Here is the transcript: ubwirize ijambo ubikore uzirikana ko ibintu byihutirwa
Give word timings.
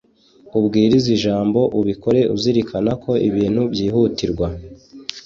ubwirize 0.57 1.09
ijambo 1.17 1.59
ubikore 1.79 2.19
uzirikana 2.35 2.91
ko 3.03 3.11
ibintu 3.29 3.61
byihutirwa 3.71 4.47